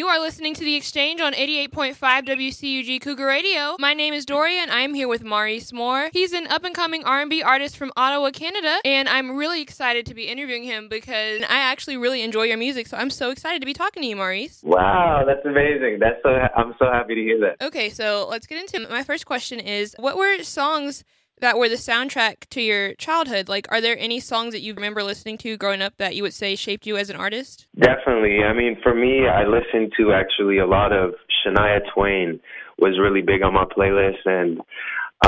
[0.00, 3.76] You are listening to The Exchange on 88.5 WCUG Cougar Radio.
[3.78, 6.08] My name is Doria, and I am here with Maurice Moore.
[6.10, 10.64] He's an up-and-coming R&B artist from Ottawa, Canada, and I'm really excited to be interviewing
[10.64, 14.02] him because I actually really enjoy your music, so I'm so excited to be talking
[14.02, 14.62] to you, Maurice.
[14.62, 15.98] Wow, that's amazing.
[16.00, 17.62] That's so I'm so happy to hear that.
[17.66, 18.90] Okay, so let's get into it.
[18.90, 21.04] My first question is, what were songs
[21.40, 23.48] that were the soundtrack to your childhood.
[23.48, 26.34] Like, are there any songs that you remember listening to growing up that you would
[26.34, 27.66] say shaped you as an artist?
[27.78, 28.38] Definitely.
[28.44, 31.14] I mean, for me, I listened to actually a lot of
[31.44, 32.40] Shania Twain
[32.78, 34.60] was really big on my playlist, and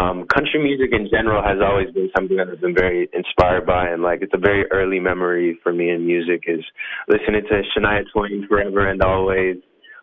[0.01, 3.89] um, country music in general has always been something that I've been very inspired by,
[3.89, 6.65] and like it's a very early memory for me in music is
[7.09, 9.57] listening to Shania Twain forever and always,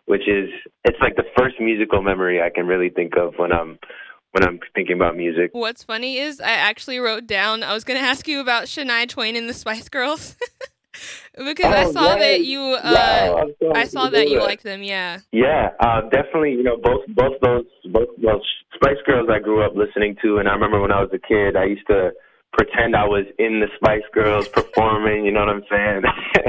[0.06, 0.48] which is
[0.84, 3.78] it's like the first musical memory I can really think of when I'm
[4.32, 5.50] when I'm thinking about music.
[5.52, 9.08] What's funny is I actually wrote down I was going to ask you about Shania
[9.08, 10.36] Twain and the Spice Girls.
[11.36, 15.20] because oh, I saw that you uh yeah, I saw that you liked them, yeah.
[15.32, 18.42] Yeah, uh definitely, you know, both both those both those
[18.74, 21.56] Spice Girls I grew up listening to and I remember when I was a kid
[21.56, 22.10] I used to
[22.52, 26.02] pretend I was in the Spice Girls performing, you know what I'm saying?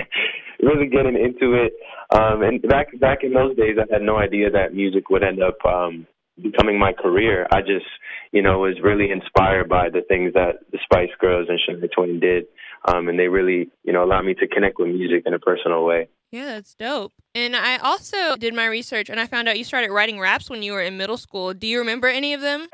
[0.62, 1.74] really getting into it.
[2.10, 5.42] Um and back back in those days I had no idea that music would end
[5.42, 6.08] up um
[6.42, 7.86] becoming my career, I just,
[8.32, 12.20] you know, was really inspired by the things that the Spice Girls and Shania Twain
[12.20, 12.46] did.
[12.88, 15.86] Um, and they really, you know, allowed me to connect with music in a personal
[15.86, 16.10] way.
[16.32, 17.12] Yeah, that's dope.
[17.36, 20.64] And I also did my research and I found out you started writing raps when
[20.64, 21.54] you were in middle school.
[21.54, 22.68] Do you remember any of them?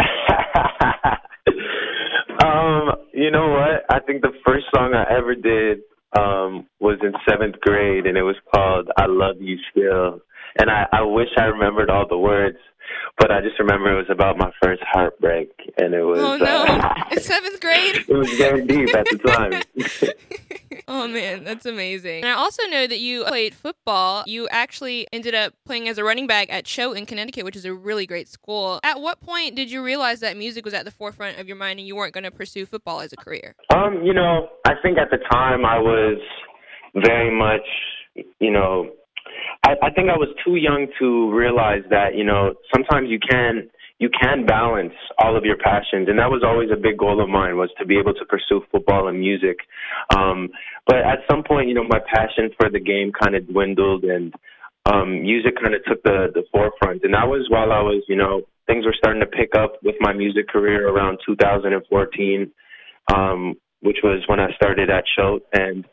[2.43, 3.83] um, you know what?
[3.89, 5.79] I think the first song I ever did
[6.17, 10.21] um was in seventh grade and it was called I Love You Still.
[10.59, 12.57] And I, I wish I remembered all the words
[13.17, 16.19] but I just remember it was about my first heartbreak, and it was.
[16.19, 16.63] Oh no!
[16.65, 17.95] Uh, it's seventh grade.
[18.07, 19.17] it was very deep at the
[19.73, 20.83] time.
[20.87, 22.23] oh man, that's amazing.
[22.23, 24.23] And I also know that you played football.
[24.27, 27.65] You actually ended up playing as a running back at Choate in Connecticut, which is
[27.65, 28.79] a really great school.
[28.83, 31.79] At what point did you realize that music was at the forefront of your mind
[31.79, 33.55] and you weren't going to pursue football as a career?
[33.73, 36.19] Um, you know, I think at the time I was
[36.95, 37.65] very much,
[38.39, 38.91] you know,
[39.67, 43.69] I, I think I was too young to realize that you know sometimes you can
[43.99, 47.27] you can balance all of your passions and that was always a big goal of
[47.27, 49.57] mine was to be able to pursue football and music.
[50.15, 50.49] Um
[50.85, 54.33] but at some point you know my passion for the game kind of dwindled and
[54.85, 57.03] um music kind of took the the forefront.
[57.03, 59.95] And that was while I was you know things were starting to pick up with
[59.99, 62.51] my music career around 2014
[63.13, 65.85] um which was when I started at Choate and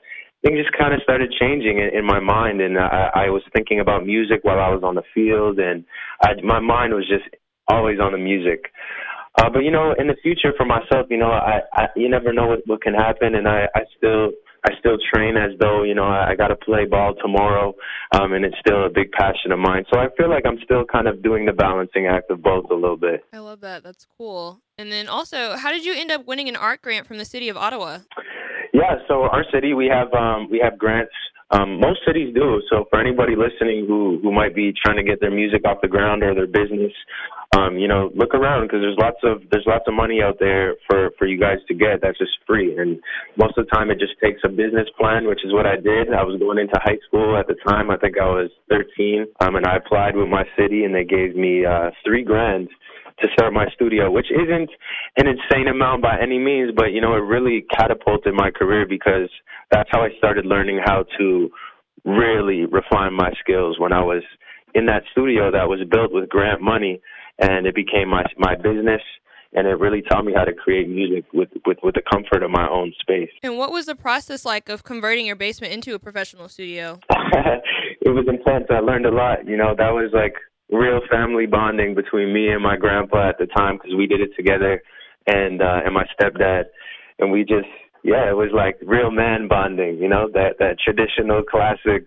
[0.44, 3.81] things just kind of started changing in, in my mind, and I, I was thinking
[3.81, 5.84] about music while I was on the field, and
[6.22, 7.25] I, my mind was just
[7.69, 8.71] always on the music.
[9.37, 12.32] Uh, but you know, in the future for myself, you know, I, I you never
[12.32, 14.31] know what, what can happen, and I, I still
[14.66, 17.75] I still train as though you know I, I got to play ball tomorrow,
[18.15, 19.87] um, and it's still a big passion of mine.
[19.93, 22.75] So I feel like I'm still kind of doing the balancing act of both a
[22.75, 23.25] little bit.
[23.32, 23.82] I love that.
[23.82, 24.61] That's cool.
[24.78, 27.49] And then also, how did you end up winning an art grant from the city
[27.49, 27.99] of Ottawa?
[28.75, 31.15] Yeah, so our city we have um, we have grants.
[31.53, 32.61] Um, most cities do.
[32.69, 35.87] So for anybody listening who who might be trying to get their music off the
[35.87, 36.91] ground or their business,
[37.57, 40.75] um, you know, look around because there's lots of there's lots of money out there
[40.91, 42.77] for for you guys to get that's just free.
[42.77, 42.99] And
[43.39, 46.11] most of the time, it just takes a business plan, which is what I did.
[46.11, 47.93] I was going into high school at the time.
[47.93, 51.37] I think I was 13, um, and I applied with my city, and they gave
[51.37, 52.67] me uh, three grand
[53.21, 54.71] to start my studio, which isn't
[55.17, 59.31] an insane amount by any means, but you know, it really catapulted my career because
[59.71, 61.51] that's how I started learning how to
[62.05, 64.23] really refine my skills when I was
[64.75, 67.01] in that studio that was built with grant money
[67.39, 69.01] and it became my my business
[69.55, 72.51] and it really taught me how to create music with, with, with the comfort of
[72.51, 73.31] my own space.
[73.43, 76.99] And what was the process like of converting your basement into a professional studio?
[78.01, 78.67] it was intense.
[78.69, 79.47] I learned a lot.
[79.47, 80.35] You know, that was like
[80.71, 84.31] real family bonding between me and my grandpa at the time because we did it
[84.37, 84.83] together,
[85.27, 86.65] and uh, and my stepdad,
[87.19, 87.69] and we just
[88.05, 92.07] yeah, it was like real man bonding, you know, that that traditional classic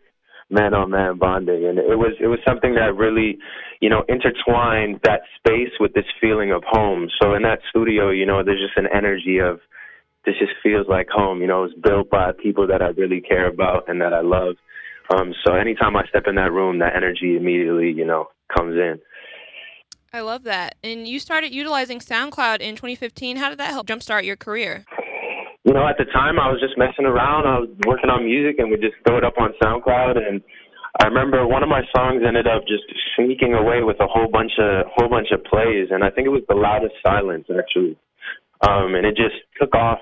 [0.50, 3.40] man on man bonding, and it was it was something that really,
[3.82, 7.10] you know, intertwined that space with this feeling of home.
[7.20, 9.60] So in that studio, you know, there's just an energy of
[10.26, 11.42] this just feels like home.
[11.42, 14.56] You know, it's built by people that I really care about and that I love.
[15.10, 19.00] Um, so anytime I step in that room, that energy immediately, you know, comes in.
[20.14, 20.76] I love that.
[20.84, 23.38] And you started utilizing SoundCloud in 2015.
[23.38, 24.86] How did that help jumpstart your career?
[25.64, 27.46] You know, at the time I was just messing around.
[27.46, 30.42] I was working on music and we just throw it up on SoundCloud and
[31.00, 32.84] I remember one of my songs ended up just
[33.16, 36.32] sneaking away with a whole bunch of whole bunch of plays and I think it
[36.32, 37.98] was the loudest silence actually.
[38.66, 40.00] Um and it just took off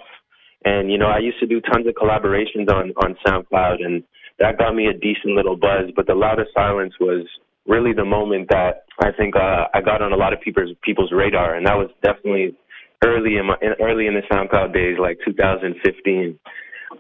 [0.63, 4.03] and you know, I used to do tons of collaborations on on SoundCloud and
[4.39, 5.89] that got me a decent little buzz.
[5.95, 7.25] But the loudest silence was
[7.67, 11.12] really the moment that I think uh, I got on a lot of people's people's
[11.12, 12.56] radar, and that was definitely
[13.03, 16.39] early in my early in the SoundCloud days, like 2015.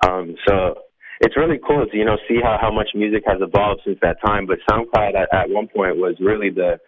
[0.05, 0.75] Um, so
[1.21, 4.17] it's really cool to you know see how how much music has evolved since that
[4.25, 4.45] time.
[4.45, 6.79] But SoundCloud at, at one point was really the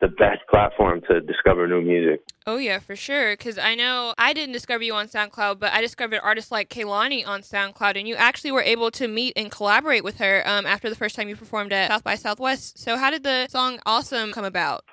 [0.00, 2.22] the best platform to discover new music.
[2.46, 3.32] Oh yeah, for sure.
[3.32, 7.26] Because I know I didn't discover you on SoundCloud, but I discovered artists like Kehlani
[7.26, 10.90] on SoundCloud, and you actually were able to meet and collaborate with her um, after
[10.90, 12.78] the first time you performed at South by Southwest.
[12.78, 14.84] So how did the song "Awesome" come about?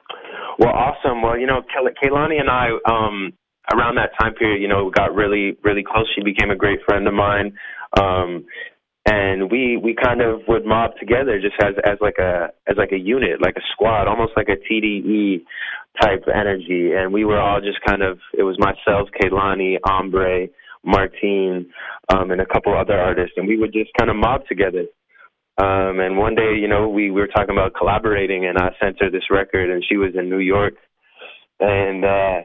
[0.58, 1.22] Well, awesome.
[1.22, 1.62] Well, you know,
[2.02, 3.34] Kehlani and I, um,
[3.74, 6.08] around that time period, you know, got really, really close.
[6.16, 7.58] She became a great friend of mine.
[8.00, 8.46] Um,
[9.06, 12.92] and we we kind of would mob together just as as like a as like
[12.92, 15.44] a unit, like a squad, almost like a TDE
[16.02, 16.92] type energy.
[16.96, 20.48] And we were all just kind of it was myself, Kehlani, Ombre,
[20.86, 21.72] Martine,
[22.14, 24.86] um, and a couple other artists, and we would just kind of mob together.
[25.62, 28.98] Um, and one day, you know, we, we were talking about collaborating, and I sent
[29.02, 30.74] her this record, and she was in New York,
[31.60, 32.42] and uh,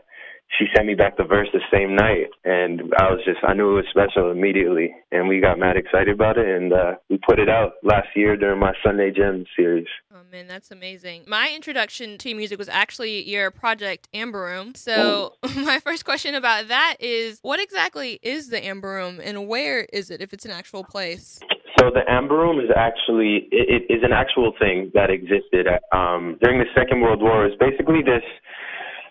[0.56, 3.72] she sent me back the verse the same night, and I was just I knew
[3.72, 7.38] it was special immediately, and we got mad excited about it, and uh, we put
[7.38, 9.86] it out last year during my Sunday Jam series.
[10.12, 11.24] Oh man, that's amazing!
[11.26, 14.74] My introduction to music was actually your project Amber Room.
[14.74, 19.86] So my first question about that is, what exactly is the Amber Room, and where
[19.92, 21.40] is it, if it's an actual place?
[21.78, 25.82] So the Amber Room is actually it, it is an actual thing that existed at,
[25.96, 27.44] um, during the Second World War.
[27.46, 28.24] It's basically this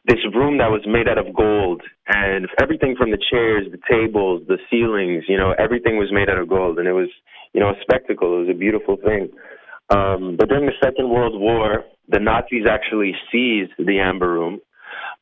[0.07, 4.41] this room that was made out of gold and everything from the chairs, the tables,
[4.47, 7.09] the ceilings, you know, everything was made out of gold and it was,
[7.53, 8.37] you know, a spectacle.
[8.37, 9.29] It was a beautiful thing.
[9.89, 14.61] Um, but during the Second World War, the Nazis actually seized the Amber Room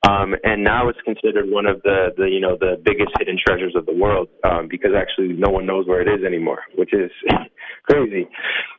[0.07, 3.73] um, and now it's considered one of the, the you know the biggest hidden treasures
[3.75, 7.09] of the world um, because actually no one knows where it is anymore, which is
[7.89, 8.27] crazy.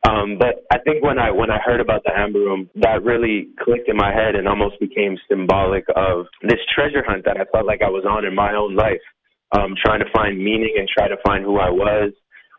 [0.07, 3.49] Um, but I think when I when I heard about the Amber Room, that really
[3.59, 7.65] clicked in my head and almost became symbolic of this treasure hunt that I felt
[7.65, 9.03] like I was on in my own life,
[9.51, 12.13] um, trying to find meaning and try to find who I was,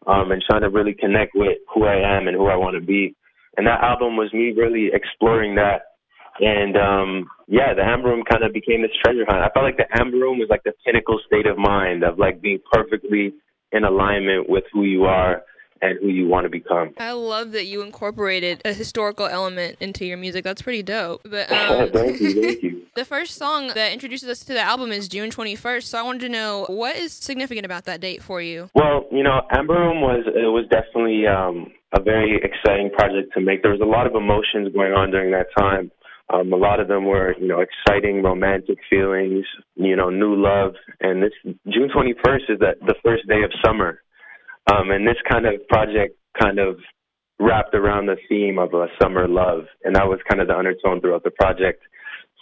[0.07, 2.85] um, and trying to really connect with who I am and who I want to
[2.85, 3.15] be.
[3.57, 5.98] And that album was me really exploring that
[6.41, 9.43] and um yeah, the Amber Room kind of became this treasure hunt.
[9.43, 12.43] I felt like the Amber Room was like the pinnacle state of mind of like
[12.43, 13.33] being perfectly
[13.73, 15.43] in alignment with who you are
[15.81, 16.91] and who you want to become.
[16.99, 20.45] I love that you incorporated a historical element into your music.
[20.45, 21.23] That's pretty dope.
[21.25, 22.83] But um, thank you, thank you.
[22.95, 25.85] the first song that introduces us to the album is June 21st.
[25.85, 28.71] So I wanted to know what is significant about that date for you.
[28.75, 33.41] Well, you know, Amber Room was it was definitely um, a very exciting project to
[33.41, 33.63] make.
[33.63, 35.91] There was a lot of emotions going on during that time.
[36.33, 39.47] Um, a lot of them were, you know, exciting romantic feelings,
[39.77, 40.75] you know, new love.
[41.01, 41.33] And this
[41.67, 44.03] June 21st is the, the first day of summer.
[44.71, 46.77] Um, and this kind of project kind of
[47.41, 49.65] wrapped around the theme of a summer love.
[49.85, 51.83] And that was kind of the undertone throughout the project.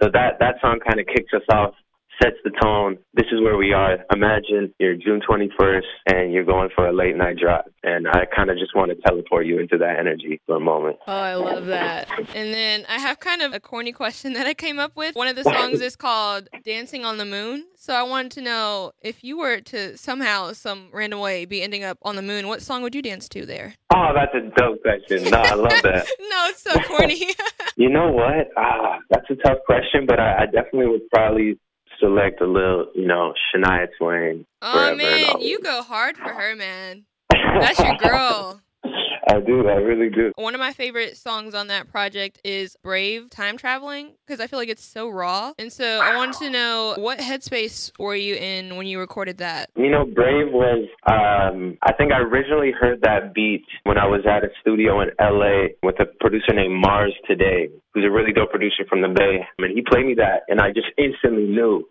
[0.03, 1.75] So that, that song kind of kicks us off
[2.23, 2.99] sets the tone.
[3.15, 3.99] This is where we are.
[4.13, 7.65] Imagine you're June 21st and you're going for a late night drive.
[7.83, 10.97] And I kind of just want to teleport you into that energy for a moment.
[11.07, 12.09] Oh, I love that.
[12.35, 15.15] And then I have kind of a corny question that I came up with.
[15.15, 17.67] One of the songs is called Dancing on the Moon.
[17.79, 21.85] So I wanted to know if you were to somehow, some random way, be ending
[21.85, 23.75] up on the moon, what song would you dance to there?
[23.95, 25.31] Oh, that's a dope question.
[25.31, 26.07] No, I love that.
[26.21, 27.35] no, it's so corny.
[27.77, 28.49] you know what?
[28.57, 31.59] Ah, that's a tough question, but I, I definitely would probably
[32.01, 34.47] select a little, you know, Shania Twain.
[34.63, 37.05] Oh man, you go hard for her, man.
[37.31, 38.61] That's your girl.
[39.29, 39.69] I do.
[39.69, 40.33] I really do.
[40.37, 44.59] One of my favorite songs on that project is Brave Time Traveling because I feel
[44.59, 45.53] like it's so raw.
[45.59, 49.71] And so I wanted to know what headspace were you in when you recorded that?
[49.77, 54.21] You know, Brave was, um, I think I originally heard that beat when I was
[54.29, 58.51] at a studio in LA with a producer named Mars Today, who's a really dope
[58.51, 59.47] producer from the Bay.
[59.59, 61.85] And he played me that, and I just instantly knew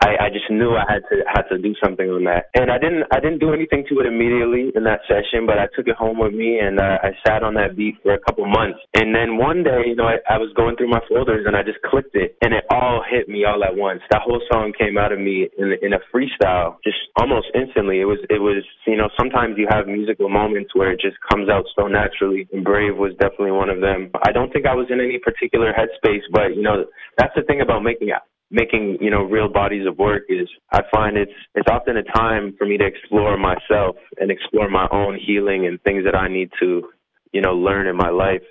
[0.00, 2.78] I, I just knew I had to had to do something on that, and I
[2.78, 5.96] didn't I didn't do anything to it immediately in that session, but I took it
[5.96, 9.14] home with me and uh, I sat on that beat for a couple months, and
[9.14, 11.82] then one day, you know, I, I was going through my folders and I just
[11.82, 14.00] clicked it, and it all hit me all at once.
[14.10, 18.00] That whole song came out of me in in a freestyle, just almost instantly.
[18.00, 21.48] It was it was you know sometimes you have musical moments where it just comes
[21.48, 24.10] out so naturally, and Brave was definitely one of them.
[24.24, 26.86] I don't think I was in any particular headspace, but you know
[27.18, 28.10] that's the thing about making
[28.52, 32.54] making you know real bodies of work is I find it's it's often a time
[32.58, 36.50] for me to explore myself and explore my own healing and things that I need
[36.60, 36.88] to
[37.32, 38.42] you know learn in my life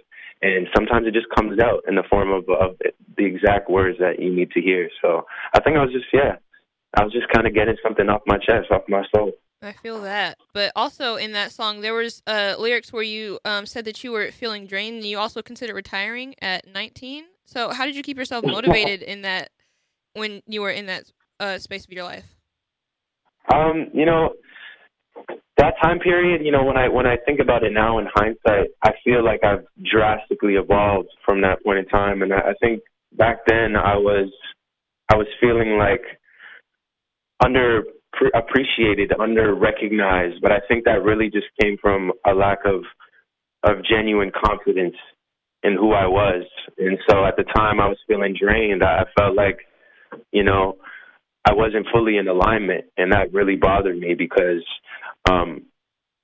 [0.41, 2.77] and sometimes it just comes out in the form of, of
[3.15, 6.37] the exact words that you need to hear so I think I was just yeah
[6.97, 9.31] I was just kind of getting something off my chest off my soul
[9.63, 10.39] I feel that.
[10.53, 14.11] But also in that song, there was uh, lyrics where you um, said that you
[14.11, 17.25] were feeling drained and you also considered retiring at 19.
[17.45, 19.51] So how did you keep yourself motivated in that
[20.13, 21.03] when you were in that
[21.39, 22.25] uh, space of your life?
[23.51, 24.33] Um, you know,
[25.57, 28.69] that time period, you know, when I when I think about it now in hindsight,
[28.83, 32.81] I feel like I've drastically evolved from that point in time, and I, think
[33.17, 34.31] back then I was
[35.11, 36.01] I was feeling like
[37.43, 37.83] under
[38.35, 42.83] appreciated, under recognized, but I think that really just came from a lack of
[43.63, 44.95] of genuine confidence
[45.63, 46.43] in who I was.
[46.77, 48.83] And so at the time I was feeling drained.
[48.83, 49.59] I felt like,
[50.31, 50.77] you know,
[51.47, 54.63] I wasn't fully in alignment and that really bothered me because
[55.29, 55.63] um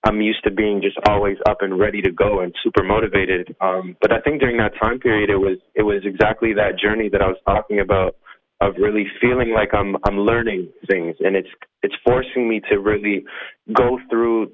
[0.04, 3.56] I'm used to being just always up and ready to go and super motivated.
[3.62, 7.10] Um but I think during that time period it was it was exactly that journey
[7.10, 8.16] that I was talking about
[8.62, 11.50] of really feeling like I'm I'm learning things and it's
[11.84, 13.26] it's forcing me to really
[13.74, 14.52] go through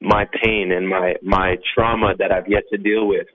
[0.00, 3.26] my pain and my my trauma that I've yet to deal with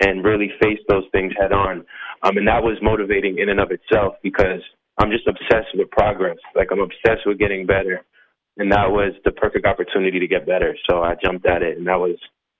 [0.00, 1.84] and really face those things head on.
[2.22, 4.62] Um and that was motivating in and of itself because
[4.98, 6.36] I'm just obsessed with progress.
[6.54, 8.04] Like I'm obsessed with getting better.
[8.56, 10.76] And that was the perfect opportunity to get better.
[10.88, 12.16] So I jumped at it and that was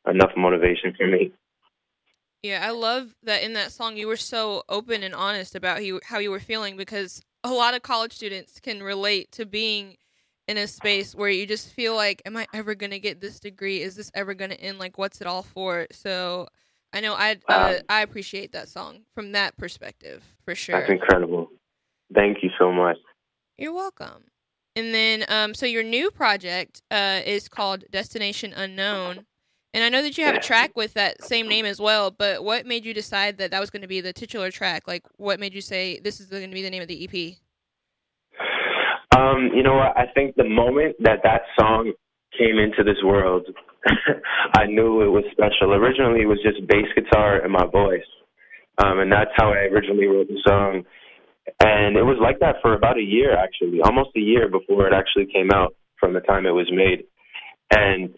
[0.09, 1.33] enough motivation for me.
[2.43, 6.19] Yeah, I love that in that song you were so open and honest about how
[6.19, 9.97] you, were feeling because a lot of college students can relate to being
[10.47, 13.41] in a space where you just feel like, am I ever going to get this
[13.41, 13.81] degree?
[13.81, 14.79] Is this ever going to end?
[14.79, 15.87] Like, what's it all for?
[15.91, 16.49] So
[16.93, 20.79] I know I uh, I appreciate that song from that perspective for sure.
[20.79, 21.51] That's incredible.
[22.13, 22.97] Thank you so much.
[23.57, 24.25] You're welcome.
[24.77, 29.27] And then, um, so your new project uh, is called Destination Unknown.
[29.73, 32.45] And I know that you have a track with that same name as well, but
[32.45, 34.87] what made you decide that that was going to be the titular track?
[34.87, 37.39] Like, what made you say this is going to be the name of the EP?
[39.17, 39.97] Um, you know what?
[39.97, 41.93] I think the moment that that song
[42.39, 43.47] came into this world,
[44.55, 45.75] I knew it was special.
[45.75, 48.07] Originally, it was just bass guitar and my voice,
[48.79, 50.85] um, and that's how I originally wrote the song.
[51.61, 54.95] And it was like that for about a year, actually, almost a year before it
[54.95, 57.05] actually came out from the time it was made.
[57.71, 58.15] And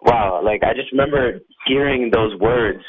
[0.00, 2.82] wow, like I just remember hearing those words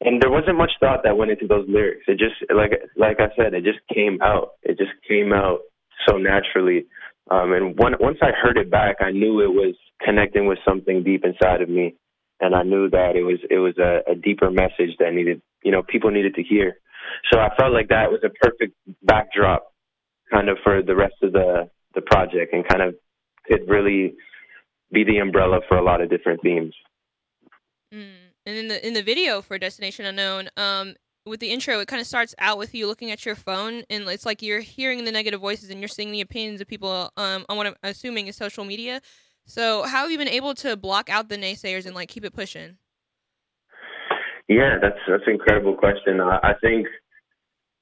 [0.00, 2.04] and there wasn't much thought that went into those lyrics.
[2.06, 4.50] It just like like I said, it just came out.
[4.62, 5.60] It just came out
[6.06, 6.86] so naturally.
[7.30, 11.02] Um and one, once I heard it back, I knew it was connecting with something
[11.02, 11.96] deep inside of me
[12.40, 15.72] and I knew that it was it was a, a deeper message that needed, you
[15.72, 16.78] know, people needed to hear.
[17.30, 19.72] So I felt like that was a perfect backdrop
[20.30, 22.94] kind of for the rest of the the project and kind of
[23.46, 24.14] it really
[24.92, 26.74] be the umbrella for a lot of different themes.
[27.92, 28.28] Mm.
[28.46, 30.94] And in the in the video for Destination Unknown, um,
[31.26, 34.04] with the intro, it kind of starts out with you looking at your phone, and
[34.08, 37.44] it's like you're hearing the negative voices and you're seeing the opinions of people um,
[37.48, 39.00] on what I'm assuming is social media.
[39.46, 42.34] So, how have you been able to block out the naysayers and like keep it
[42.34, 42.76] pushing?
[44.48, 46.20] Yeah, that's that's an incredible question.
[46.20, 46.86] I, I think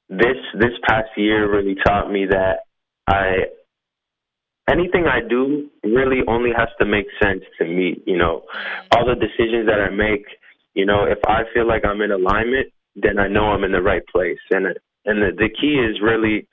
[0.08, 2.60] this this past year really taught me that
[3.06, 3.46] I
[4.68, 8.02] anything I do really only has to make sense to me.
[8.06, 8.42] You know,
[8.92, 10.26] all the decisions that I make,
[10.74, 13.82] you know, if I feel like I'm in alignment, then I know I'm in the
[13.82, 14.38] right place.
[14.50, 14.66] And
[15.04, 16.48] and the, the key is really,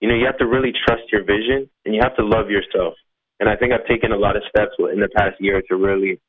[0.00, 2.94] you know, you have to really trust your vision and you have to love yourself.
[3.40, 6.20] And I think I've taken a lot of steps in the past year to really,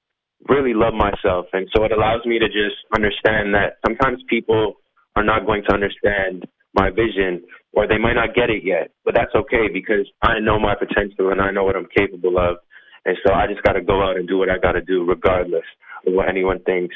[0.48, 1.46] really love myself.
[1.54, 4.75] And so it allows me to just understand that sometimes people
[5.15, 9.15] are not going to understand my vision or they might not get it yet, but
[9.15, 12.58] that's okay because I know my potential and I know what I'm capable of.
[13.06, 15.06] And so I just got to go out and do what I got to do
[15.06, 15.65] regardless
[16.06, 16.96] of what anyone thinks.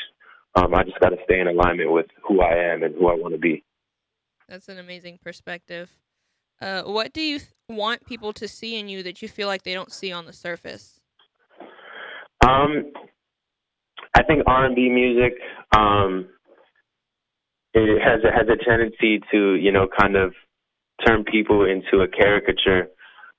[0.56, 3.14] Um, I just got to stay in alignment with who I am and who I
[3.14, 3.64] want to be.
[4.48, 5.90] That's an amazing perspective.
[6.60, 9.64] Uh, what do you th- want people to see in you that you feel like
[9.64, 11.00] they don't see on the surface?
[12.46, 12.92] Um,
[14.16, 15.34] I think R and B music.
[15.76, 16.30] Um,
[17.74, 20.34] it has a, has a tendency to you know kind of
[21.06, 22.88] turn people into a caricature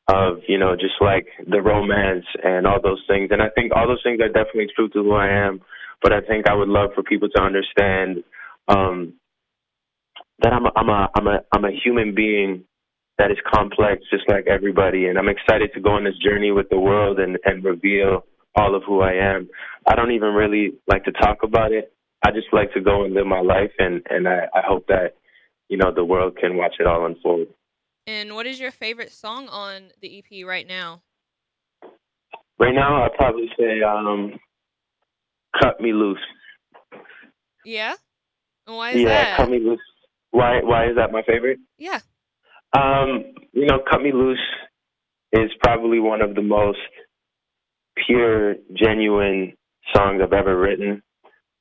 [0.09, 3.87] of you know just like the romance and all those things and i think all
[3.87, 5.61] those things are definitely true to who i am
[6.03, 8.23] but i think i would love for people to understand
[8.69, 9.15] um
[10.41, 12.65] that i'm a i'm a i'm a i'm a human being
[13.19, 16.69] that is complex just like everybody and i'm excited to go on this journey with
[16.71, 18.25] the world and and reveal
[18.57, 19.49] all of who i am
[19.87, 21.93] i don't even really like to talk about it
[22.23, 25.15] I just like to go and live my life, and and I, I hope that
[25.69, 27.49] you know the world can watch it all unfold.
[28.07, 31.03] And what is your favorite song on the EP right now?
[32.59, 34.39] Right now, I'd probably say um,
[35.61, 36.19] "Cut Me Loose."
[37.65, 37.95] Yeah.
[38.67, 39.29] why is yeah, that?
[39.29, 39.81] Yeah, "Cut Me Loose."
[40.31, 41.59] Why Why is that my favorite?
[41.79, 42.01] Yeah.
[42.77, 44.39] Um, you know, "Cut Me Loose"
[45.33, 46.79] is probably one of the most
[48.07, 49.55] pure, genuine
[49.95, 51.03] songs I've ever written.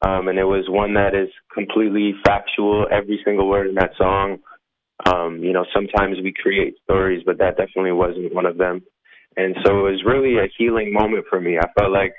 [0.02, 4.38] Um, and it was one that is completely factual, every single word in that song.
[5.06, 8.82] Um, you know, sometimes we create stories, but that definitely wasn't one of them.
[9.36, 11.58] And so it was really a healing moment for me.
[11.58, 12.14] I felt like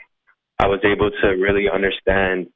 [0.58, 2.48] I was able to really understand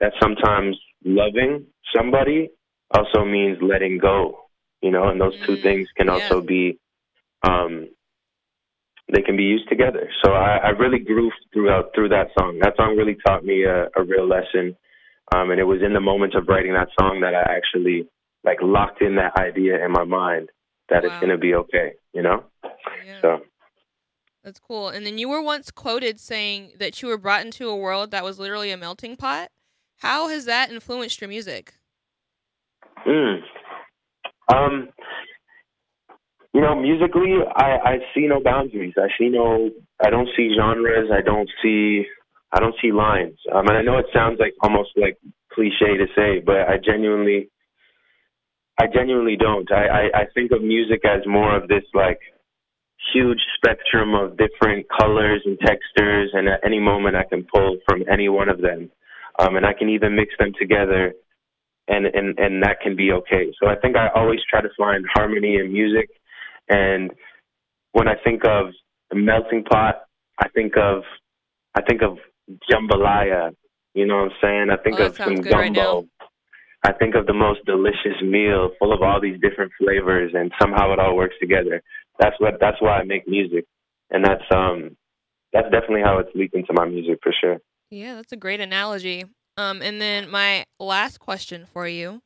[0.00, 2.50] that sometimes loving somebody
[2.90, 4.38] also means letting go,
[4.82, 6.14] you know, and those two mm, things can yeah.
[6.14, 6.78] also be
[7.42, 7.88] um
[9.12, 10.08] they can be used together.
[10.24, 12.58] So I, I really grew throughout through that song.
[12.60, 14.76] That song really taught me a, a real lesson.
[15.34, 18.08] Um and it was in the moment of writing that song that I actually
[18.44, 20.50] like locked in that idea in my mind
[20.88, 21.08] that wow.
[21.08, 22.44] it's gonna be okay, you know?
[23.06, 23.20] Yeah.
[23.20, 23.40] So
[24.42, 24.88] that's cool.
[24.88, 28.24] And then you were once quoted saying that you were brought into a world that
[28.24, 29.50] was literally a melting pot.
[29.98, 31.74] How has that influenced your music?
[33.06, 33.40] Mm.
[34.52, 34.88] Um,
[36.52, 38.94] you know, musically, I, I see no boundaries.
[38.98, 39.70] I see no,
[40.04, 41.10] I don't see genres.
[41.12, 42.04] I don't see,
[42.52, 43.38] I don't see lines.
[43.54, 45.18] Um, and I know it sounds like almost like
[45.52, 47.50] cliche to say, but I genuinely,
[48.78, 49.70] I genuinely don't.
[49.70, 52.18] I, I, I think of music as more of this like
[53.14, 58.02] huge spectrum of different colors and textures, and at any moment I can pull from
[58.10, 58.90] any one of them,
[59.38, 61.12] um, and I can even mix them together,
[61.88, 63.52] and and and that can be okay.
[63.60, 66.10] So I think I always try to find harmony in music,
[66.70, 67.10] and
[67.92, 68.68] when I think of
[69.12, 70.02] a melting pot,
[70.42, 71.02] I think of
[71.76, 72.18] I think of
[72.70, 73.50] jambalaya.
[73.94, 74.66] You know what I'm saying?
[74.70, 75.96] I think oh, of some gumbo.
[75.96, 76.06] Right
[76.82, 80.94] I think of the most delicious meal full of all these different flavors and somehow
[80.94, 81.82] it all works together
[82.20, 83.64] that's what that's why I make music,
[84.10, 84.96] and that's um
[85.52, 87.58] that's definitely how it's leaked into my music for sure.
[87.90, 89.24] Yeah, that's a great analogy.
[89.56, 92.22] Um, and then my last question for you.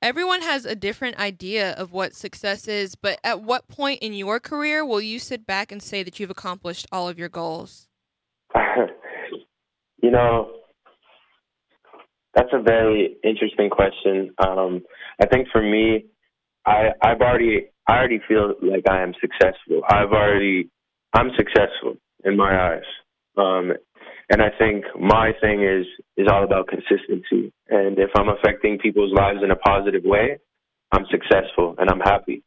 [0.00, 4.38] Everyone has a different idea of what success is, but at what point in your
[4.38, 7.88] career will you sit back and say that you've accomplished all of your goals?
[10.02, 10.52] you know,
[12.34, 14.32] that's a very interesting question.
[14.38, 14.82] Um,
[15.20, 16.04] I think for me,
[16.64, 19.82] I I've already I already feel like I am successful.
[19.88, 20.70] I've already
[21.12, 22.88] I'm successful in my eyes.
[23.36, 23.72] Um
[24.30, 25.86] and I think my thing is
[26.16, 27.52] is all about consistency.
[27.68, 30.38] And if I'm affecting people's lives in a positive way,
[30.92, 32.42] I'm successful and I'm happy.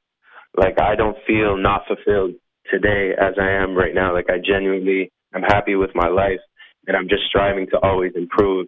[0.56, 2.36] Like I don't feel not fulfilled
[2.70, 4.13] today as I am right now.
[4.13, 6.39] Like I genuinely am happy with my life
[6.88, 8.67] and I'm just striving to always improve.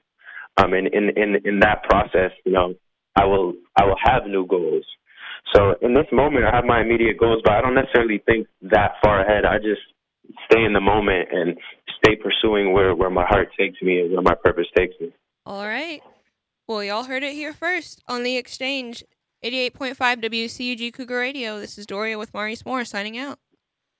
[0.58, 2.74] Um and in in in that process, you know,
[3.16, 4.86] I will I will have new goals.
[5.54, 8.94] So in this moment, I have my immediate goals, but I don't necessarily think that
[9.04, 9.46] far ahead.
[9.46, 9.82] I just
[10.50, 11.58] stay in the moment and
[11.98, 15.12] stay pursuing where, where my heart takes me and where my purpose takes me.
[15.46, 16.02] All right.
[16.68, 19.04] Well, y'all heard it here first on the exchange.
[19.44, 21.60] 88.5 WCUG Cougar Radio.
[21.60, 23.40] This is Doria with Maurice Moore signing out.